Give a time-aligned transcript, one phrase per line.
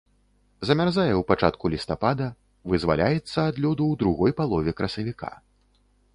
[0.69, 2.27] Замярзае ў пачатку лістапада,
[2.73, 5.31] вызваляецца ад лёду ў другой палове красавіка.